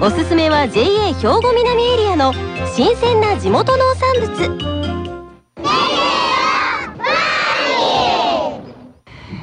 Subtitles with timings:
[0.00, 2.32] おすすめは JA 兵庫南エリアの
[2.74, 4.68] 新鮮な地元農産物。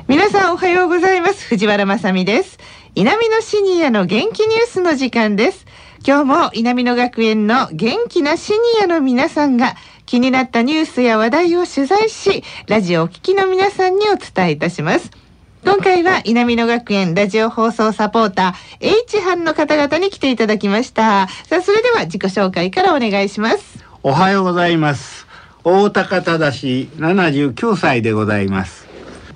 [0.08, 1.46] 皆さんおはようございます。
[1.48, 2.58] 藤原まさです。
[2.96, 5.66] 南のシニアの元気ニュースの時間です。
[6.08, 15.25] 今日も南野学園の元気なシニアの皆さんが気になったニュースや話題を取材しラジオを聴きの皆さんにお伝えいたします。
[15.66, 21.28] 今回は南野学園ラジオ放送サポーター H 班の方々に来ていただきました。
[21.28, 23.84] さあそれでは自己紹介からお願いします。
[24.04, 25.26] おはようございます。
[25.64, 28.88] 大高忠79歳でございます。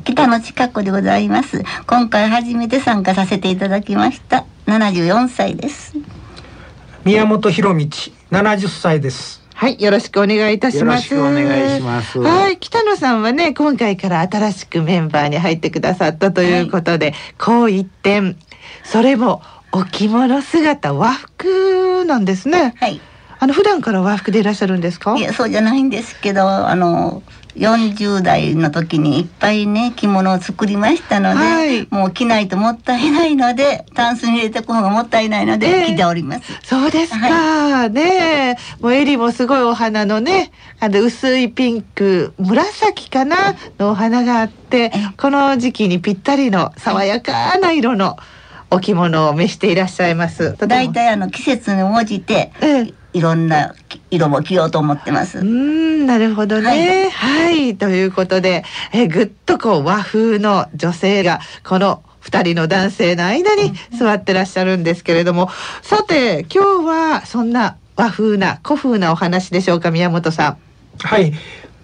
[0.03, 1.63] 北の近くでございます。
[1.87, 5.95] 今回初めて参加させていただきました74歳です。
[7.05, 7.87] 宮本博道
[8.31, 11.13] 70歳ですはい、よろしくお願いいたします。
[11.13, 18.37] よろしくお願いしますはい、北野さんはね、今回から新しくメンバーに入ってくださったということで、こう一点、
[18.85, 19.41] それも
[19.73, 22.73] お着物姿和服なんですね。
[22.79, 23.01] はい
[23.41, 25.15] あの普段から和服でいらっしゃるんですか？
[25.17, 25.21] い。
[25.21, 27.23] やそうじゃないんですけどあの
[27.59, 31.87] 40代の時にいっぱいね着物を作りましたので、はい。
[31.91, 35.57] もう着ないともったいないのでタンスに入れておく方がもったいないのええ。
[35.57, 38.55] で着ております、そうですか、ねえ。
[38.81, 48.17] もう襟もすごいお花のねあの薄いピンク紫かなのお花があってこの時期にぴったりの爽やかな色の
[48.71, 50.55] お着物を召していらっしゃいます。
[50.59, 52.93] 大体あの季節に応じてええ。
[53.13, 53.73] いろんな
[54.11, 57.09] 色も着ようと思ってます、うーんなるほどね。
[57.09, 58.63] はい、ということで、
[58.93, 65.49] えぐっとこう和風の女性がこの二人の男性の間に座ってらっしゃるんですけれども、
[65.81, 70.57] さて今日はそんな和風な古風なお話でしょうか宮本さん。
[70.99, 71.33] はい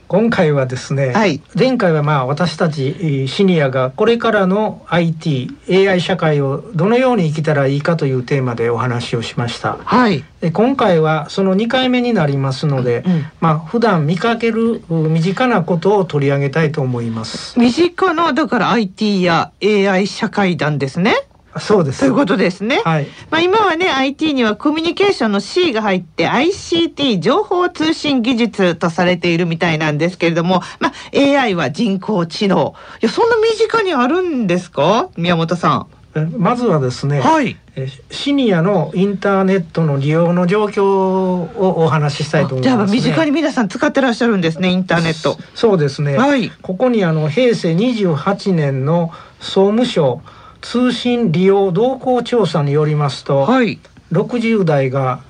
[0.08, 10.24] 今回はですね、はい前回はまあ私たちえーシニアがこれからの IT AI 社会をどのように生きたらいいかというテーマでお話をしましたはい。
[10.42, 21.16] で今回はその2回目になりますので、うんまあ普段見かけるう身近なことを取り上げたいと思います身近なだから IT や AI 社会なんですね。
[21.60, 22.82] そうですということですね。
[22.84, 35.10] はいまあ、今はね IT にはコミュニケーションの C が入って ICT 情報通信技術とされているみたいなんですけれども、まあ、AI は人工知能いやそんな身近にあるんですか？
[35.18, 37.22] 宮本さえまずはですね、ん。
[37.22, 37.58] はい。
[37.76, 41.50] えシニアのインターネットの利用の状況を
[41.84, 42.98] お話ししたいと思いじゃあます、ね。
[42.98, 45.38] 身近に皆さん使ってらっしゃるんですねインターネット。
[45.56, 46.18] そうですね。
[46.18, 46.52] はい。
[46.62, 49.12] ここにあの平成28年の
[49.42, 50.22] 総務省
[50.66, 53.80] 通信利用動向調査によりますと、はい。
[54.12, 55.22] 60代が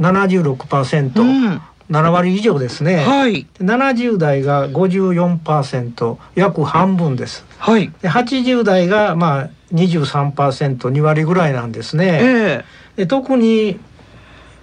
[0.00, 1.62] 76%、うん。
[1.90, 2.96] 7割以上ですね。
[2.96, 3.46] はい。
[3.60, 7.44] 70代が54%約半分です。
[7.58, 7.92] はい。
[8.02, 12.18] で80代がまあ 23%2 割ぐらいなんですね。
[12.20, 12.64] ええ
[12.96, 13.78] で特に、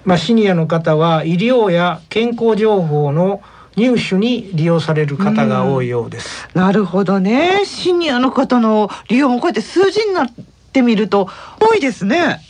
[0.03, 3.41] まあ、シニアの方は医療や健康情報の
[3.77, 6.49] 入手に利用される方が多いようです。
[6.55, 7.63] なるほどね。
[7.63, 10.29] シニアの方の利用もこうやって数字になっ
[10.73, 11.29] てみると
[11.61, 12.41] 多いですね。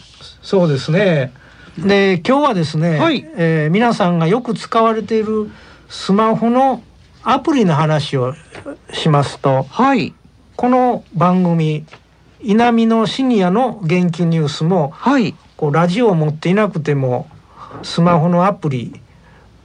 [0.42, 1.34] そうですね。
[1.78, 5.52] で今日はですね、はいえー皆さんがよく使われている
[5.90, 6.82] スマホの
[7.24, 8.34] アプリの話を
[8.94, 10.14] しますとはい。
[10.56, 11.86] この番組
[12.42, 15.36] 「稲見のシニアの元気ニュースも」はい。
[15.58, 17.28] こうラジオを持っていなくても
[17.84, 19.02] スマホのアプリ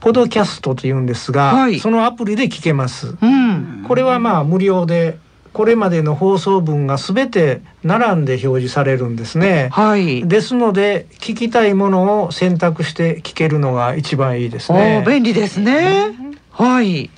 [0.03, 3.15] ポドキャストというんですが、はいそのアプリで聞けます。
[3.21, 3.85] うん。
[3.87, 5.17] これはまあ無料で
[5.53, 9.69] これまでの放送分がすべて並んで表示されるんですね。
[9.71, 10.27] はい。
[10.27, 15.09] ですので聞きたいものを選択して聞けるのが一番いいですおねー。
[15.09, 16.13] 便利ですね。
[16.51, 17.09] はい。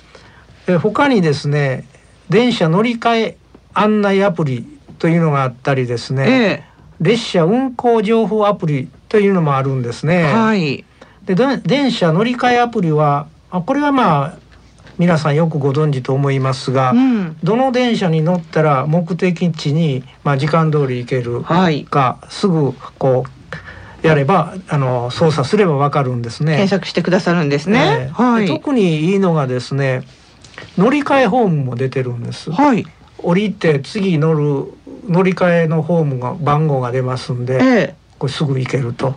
[0.68, 1.88] え他にですね
[2.30, 3.36] 電車乗り換え
[3.74, 4.64] 案内アプリ
[5.00, 6.64] というのがあったりですね、え
[7.00, 10.32] 列車運行情報アプリというのもあるんですえね。
[10.32, 10.84] はい。
[11.26, 14.38] でで電車乗り換えアプリはあこれはまあ
[14.98, 17.36] 皆さんよくご存知と思いますが、うん。
[17.44, 21.84] どの電車に乗ったら目的地に、まあ、時間通り行けるはい。
[21.84, 23.24] かすぐこ
[24.02, 26.52] うやればあの操作すればわかるんですね。
[26.52, 27.78] 検索してくださるんですね。
[27.78, 28.46] ええはい。
[28.46, 30.02] で特にいいのがですね
[30.78, 32.50] 乗り換えホームも出てるんです。
[32.50, 32.86] はい。
[33.18, 34.72] 降りて次乗る
[35.08, 39.14] 乗り換えのホームが番号が出ますんで、ええこれすぐ行けると。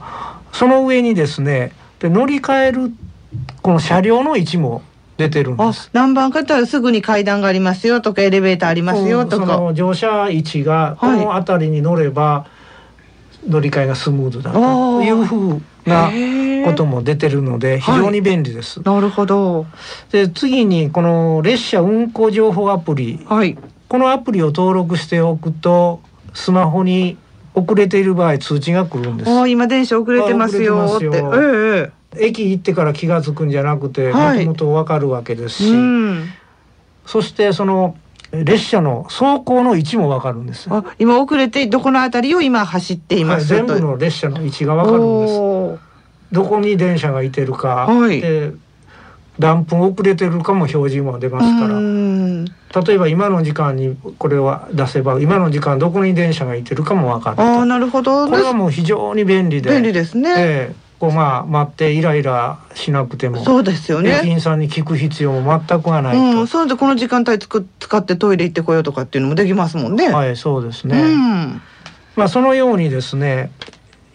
[0.52, 2.92] その上にですねで乗り換える
[3.62, 4.82] この車両の位置も
[5.18, 5.90] 出てるんであす。
[5.94, 9.58] 何番かったらすぐに階段がありますよとかエレベーターありますよとそか。
[9.58, 12.48] の乗車位置がこの辺りに乗れば
[13.48, 16.12] 乗り換えがスムーズだというふうな
[16.66, 18.82] ことも出てるので非常に便利です。
[18.82, 19.66] なるほど。
[20.12, 23.58] で次にこの列車運行情報アプリはい。
[23.88, 26.00] このアプリを登録しておくと
[26.34, 27.18] スマホに
[27.54, 29.32] 遅れている場合通知が来るんです。
[29.32, 31.92] あ今電車遅れてますよって。
[32.18, 36.30] 駅行ってから気が付くんじゃなくてもはいともと分かるわけですし、うん。
[37.06, 37.96] そしてその
[38.32, 40.68] 列車の走行の位置も分かるんです。
[40.72, 45.28] あ今遅れてどこのあたりを今走っていはい、ます全部の列車の位置が分かるんで
[45.78, 45.90] す。
[46.32, 48.54] どこに電車がいてるか、はいで
[49.40, 52.46] 何分遅れてるかも表示も出ますから、うん
[52.76, 60.34] 例えば今の時間にこれは出せば今の時間どこに電車がいてるかも分かるとああなるほどこれはもう非常に便利で便利ですね。
[60.38, 64.20] ええこうまあ待ってイライラしなくてもそうですよね。
[64.22, 70.10] 駅員さんに聞く必要も全くはないと、うん、それでこの時間帯つく使ってトイレ行ってこようとかっていうのもできますもんね。
[70.10, 71.62] はいそうですうね、ん。
[72.18, 73.50] まあそのようにですね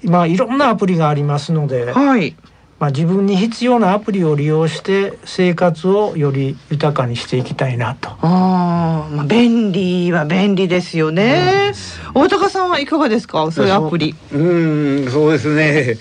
[0.03, 2.37] 今いろんなアプリがありますので、はい。
[2.81, 8.11] まあ、自分に必要なアプリを利用して生活をより豊かにしていきたいなと。
[8.11, 11.73] ああ、まあ便利は便利ですよね。
[12.15, 13.51] 大高さんはいかがですか？
[13.53, 14.15] そういうアプリ。
[14.33, 14.39] う
[15.07, 15.97] んそうですね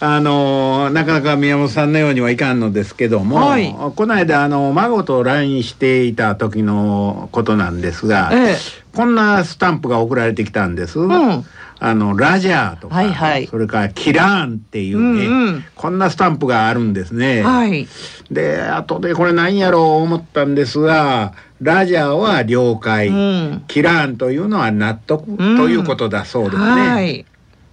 [0.00, 8.56] あのなかなか宮本さんのようにはいかんのですけども、はいこの間あの孫と LINE していた時のことなんですが、ええ。
[8.94, 10.98] こんなスタンプが送られてきたんです。
[10.98, 11.44] ん
[11.80, 17.42] あのラジャーとか、はいはいそれからキラーンっていうね、うんうんこんなスタンプがあるんですね。
[17.42, 17.86] はい。
[18.30, 23.64] で後でこれ何やろう思ったんですがラジャーは了解、うん。
[23.68, 26.62] キラーンというのは納得ということだそうですね。
[26.62, 27.26] はい。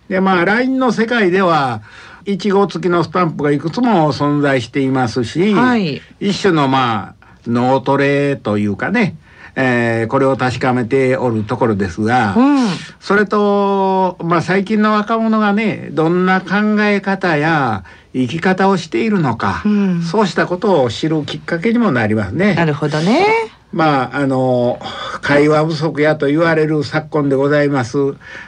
[0.08, 1.82] でまあ LINE の世界では
[2.26, 9.18] 1号付きのスタンプがいくつも存在していますし、はい一種のまあ脳トレというかね、
[9.56, 12.68] えーこれを確かめておるところですが、うん。
[13.00, 22.56] それと、まあ、最近の若者がねどんな考え方や生き方をしているのか、うんそうしたことを知るきっかけにもなりますね。
[22.56, 23.26] なるほどね。
[23.72, 24.80] まああの
[25.22, 27.98] 会話不足やと言われる昨今でございます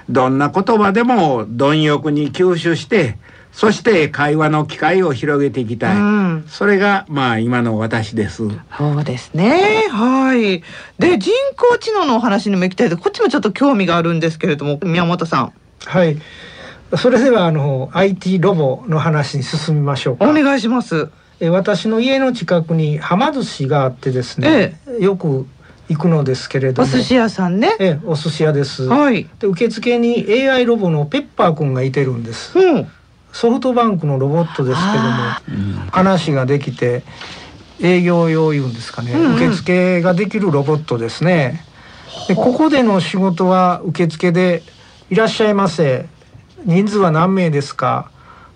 [0.09, 3.17] どんな言葉でも貪欲に吸収して
[3.57, 6.45] そして会話の機会を広げていきたい、うん。
[6.47, 8.43] それがまあ今の私です
[8.77, 9.87] そうですね。
[9.89, 10.61] はい。
[10.99, 15.53] で、人工知能のお話にも行きたいで、こっちもちょっと興味があるんですけれども、宮本さん、
[15.85, 16.19] はい。
[16.95, 20.29] それではあの IT ロボの話に進みましょうか。
[20.29, 21.09] お願いします。
[21.39, 25.47] え私の家の近くにはま寿司があってですね、よく
[25.89, 27.75] 行くのですけれども、お寿司屋さんね。
[27.79, 28.83] ええお寿司屋です。
[28.83, 29.27] はい。
[29.39, 32.55] で受付に AI ロボのペッパーくんがいてるんです。
[32.59, 32.87] うん。
[33.31, 35.41] ソフトバンクのロボットですけどもあ
[35.91, 37.03] 話ができて
[37.81, 39.35] 営業用いうんですかね、うんうん。
[39.35, 41.63] 受付ができるロボットですね。
[42.27, 44.63] でここでの仕事は受付で
[45.09, 46.07] 「いらっしゃいませ。
[46.65, 48.09] 人数は何名ですか。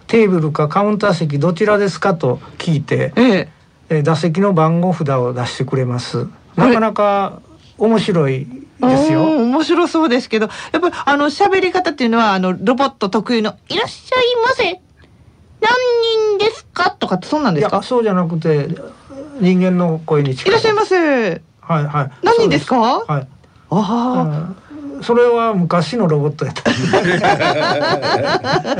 [0.07, 3.49] テーブルかカウンター席どちらですか?」と聞いてええ。
[3.89, 6.27] え座席の番号札を出してくれます。
[6.55, 7.41] なかなか
[7.85, 8.51] 面白いです
[8.83, 14.81] およー面白そうですけど、やっぱりあの喋り方っていうのはあのロボット特有のいらっしゃいませ。
[15.61, 15.71] 何
[16.37, 17.77] 人ですかとかってそうなんいですか？
[17.77, 17.83] や。
[17.83, 18.69] そうじゃなくて
[19.39, 21.41] 人間の声に近いらっしゃいませ。
[21.61, 22.77] はいはい何人ですか？
[22.79, 23.27] はい
[23.69, 24.53] あ
[24.93, 26.69] うんそれは昔のロボットやった。
[26.69, 26.73] あ、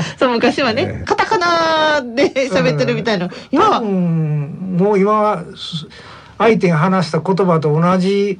[0.18, 3.28] そう昔はね、カタカナで喋ってるみたいな。
[3.50, 5.88] 今多は、分もう今はす
[6.38, 8.38] 相手が話した言葉と同じ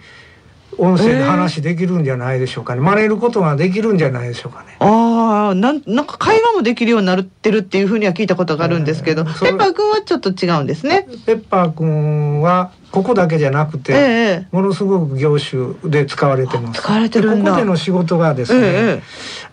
[0.79, 2.81] 音声で話できるんじゃないでしょうかね。
[2.81, 4.76] 真似ることができるんじゃないでしょうかね。
[4.81, 11.07] ああ、なん、なんか会話もできるようになってるっていうふうには聞いたことがあるんですけど、えーペッパー君はちょっと違うんですね。
[11.26, 13.97] ペッパーくんはここだけじゃなくて、え
[14.45, 16.81] えものすごく業種で使われてます。
[16.81, 19.02] 使われてるんだでここでの仕事がですね、ええ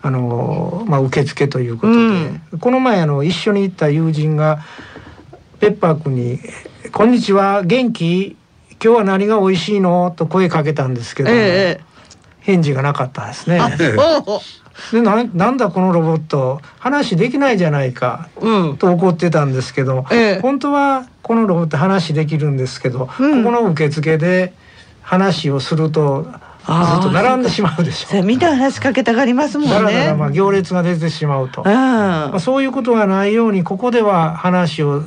[0.02, 4.60] あのまあ受付ということで、うんこの前あの一緒に行った友人が
[5.60, 6.40] ペッパー君に
[6.92, 8.36] 「こんにちは元気？
[8.82, 11.90] 今日は何が美味しいの?」と声かけたんですけど、ええ
[12.40, 13.60] 返事がなかったですね。
[14.92, 16.60] でななんだこのロボット？
[16.78, 18.76] 話できないじゃないかうん。
[18.78, 24.54] と怒ってたんですけど、ええ本当はこのロボット話できるんですけど、うんここの受付で
[25.02, 29.74] 話をするとずっと並んでしまうでしょそれみんな話しかけたがりますもんね。
[29.74, 31.72] だらだらまあ行列が出てしまうと、うん。
[31.72, 35.02] まあ、そういうことがないようにここでは話を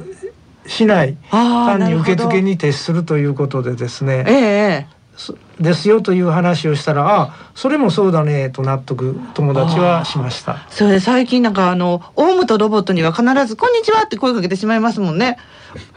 [0.67, 10.65] しない単に受付に徹するということでですねええすですよという話をしたらあそれもそうだねと納得友達はしました。
[10.69, 15.37] それで最近なんかあのオウムとロボットには必ずこんにちはって声かけてしまいますもんね。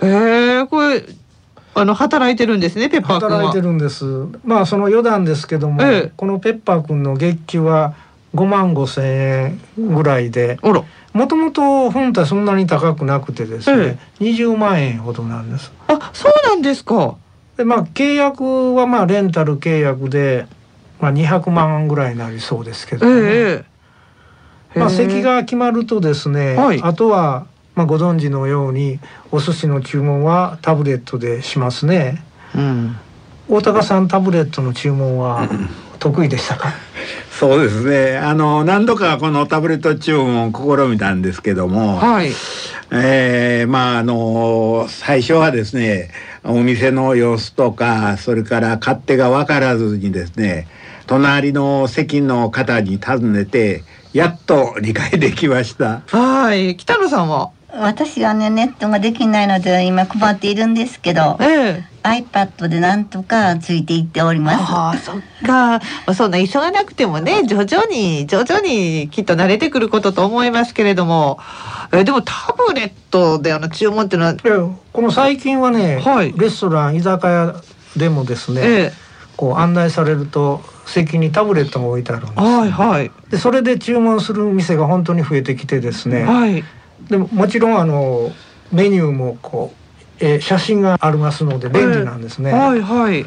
[0.03, 1.05] へえこれ
[1.75, 4.05] あの働いてるんですねペッパー働いてるんです。
[4.45, 6.13] まあその余談ですけども、ええ。
[6.17, 7.95] このペッパー君の月給は
[8.35, 10.59] 5万5千円ぐらいで。
[11.13, 15.73] もともと本体そんなに高くなくてですね、20万円ほどなんです。
[15.89, 17.17] あそうなんですか。
[17.57, 20.47] でまあ契約はまあレンタル契約で、
[21.01, 23.65] まあ、200万ぐらいになりそうですけどね、え
[24.75, 26.81] えまあ、席が決まるとですね、はい。
[26.83, 29.01] あとは、まあ、ご存知のように
[29.33, 32.23] お寿司の注文はタブレットでしますね。
[32.55, 32.97] うん。
[33.49, 35.49] 大高さんタブレットの注文は
[36.11, 36.73] 得意でしたか？
[37.39, 38.17] そうですね。
[38.19, 42.31] あの何度かこのタブレット注文を試みたんですけども、はい。
[42.93, 46.11] えーまああの最初はですね
[46.45, 50.69] お店の様子とかそれから勝手が分からずにですね
[51.07, 53.83] 隣の席の方に尋ねて
[54.13, 56.03] やっと理解できました。
[56.07, 56.77] はい。
[56.77, 57.51] 北野さんは？
[57.79, 64.73] 私はねネットができないので今困っているんですけどええ iPad でなんとかついていっております。
[64.73, 71.39] ああそっか、まあ、そんな急がなくてもね徐々に徐々にきっと慣れてくることと思いますけれども。
[71.93, 76.33] えでもタブレットであの注文っていうのは、いやこの最近はね、はい。
[76.37, 77.55] レストラン居酒屋
[77.97, 78.93] でもですね、ええ。
[79.37, 83.11] こう案内されると席にタブレットが置いてあるんですはいはい。
[83.31, 86.65] でそれで注文する店が本当に増えてきてですね、はい。
[87.09, 88.33] でももちろんあの
[88.73, 89.86] メニューもこう、
[90.21, 93.27] えー写真がありますので便利なんですね、はいはい。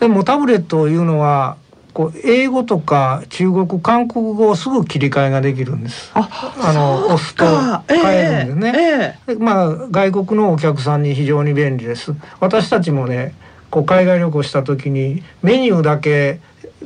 [0.00, 1.56] でもタブレットをいうのは
[1.92, 6.10] こう英語とか中国韓国語をすぐ切り替えができるんです。
[6.14, 9.34] ああの押すとか変えるんですね、ええ。
[9.34, 12.14] でまあ外国のお客さんに非常に便利です。
[12.40, 13.34] 私たちもね
[13.70, 16.40] こう海外旅行した時にメニューだけ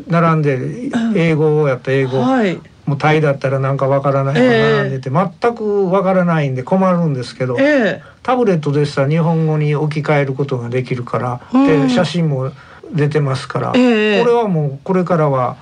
[0.09, 8.03] 並んで英語をやった英語、はいもうタイだったらなんかわからないのが並んでて、全くわからないんで困るんですけど、ええ。
[8.23, 11.89] タブレットでしたら日本語に置き換えることができるから、うん。
[11.89, 12.51] で写真も
[12.93, 14.21] 出てますから、ええ。
[14.21, 15.57] これはもうこれからは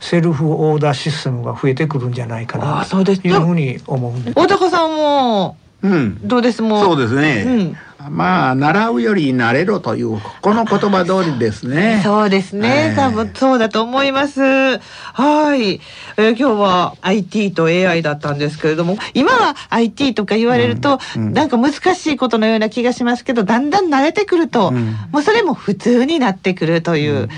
[0.00, 3.22] セルフオーダーシステムが増えてくるんじゃないかなそうです。
[3.22, 4.34] というふうに思うんです。
[4.38, 6.62] 大高さんもうん、どうです？
[6.62, 6.84] もう。
[6.84, 7.74] そうですね。
[8.10, 12.00] まあ習うより慣れろというこの言葉通りですね。
[12.04, 14.40] そうですね、ええ多分そうだと思います。
[14.40, 15.80] はい、
[16.16, 27.14] えー今日は IT と AI だったんですけれども、今は IT とか言われると、うんうんなんか難しいことのような気がしますけど、だんだん慣れてくると、うんもうそれも普通になってくるという。
[27.22, 27.28] うん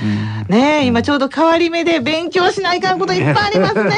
[0.49, 3.93] ねえ、今ちょうど変わり目で勉強しないかんこといっぱいありますね。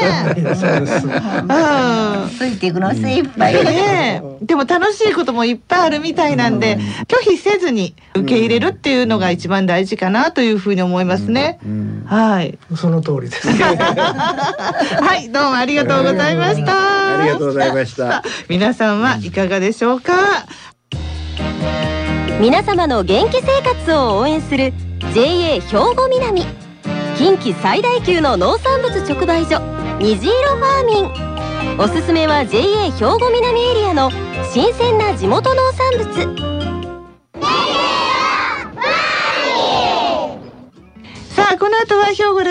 [0.55, 1.07] そうです。
[1.07, 6.77] うん ついていくの精一杯ねえでも楽しいこともいっぱいあるみたいなんで、
[7.07, 11.59] 拒否せずに受け入れるっていうのが一番大事かなというふうに思いますね。
[11.65, 12.57] うんはい。
[12.77, 13.49] その通りです。
[13.51, 17.19] はい、どうもありがとうございました。
[17.19, 18.23] ありがとうございました。
[18.47, 20.13] 皆さんはいかがでしょうか？
[22.39, 24.73] 皆様の元気生活を応援する
[25.13, 25.61] JA 兵
[25.95, 26.43] 庫南
[27.17, 29.59] 近畿最大級の農産物直売所
[29.99, 31.01] 虹色ファーミ
[31.75, 34.09] ンおすすめは JA 兵庫南エリアの
[34.51, 36.50] 新鮮な地元農産物